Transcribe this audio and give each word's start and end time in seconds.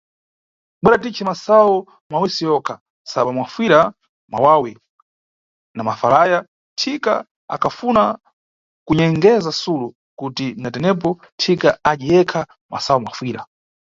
Bwera 0.81 0.97
titce 1.01 1.23
masayu 1.29 1.77
mawisi 2.11 2.41
yonka, 2.49 2.73
sobwa 3.11 3.31
mafuyira 3.37 3.79
mʼmawawi 4.29 4.73
Na 5.75 5.81
mafalaya, 5.87 6.39
Thika 6.79 7.13
akhafuna 7.53 8.03
kunyengeza 8.85 9.51
Sulo, 9.61 9.87
kuti 10.19 10.47
na 10.61 10.69
tenepo 10.73 11.09
Thika 11.41 11.69
adye 11.89 12.09
yekha 12.15 12.41
masayu 12.71 13.01
mafuyira. 13.05 13.41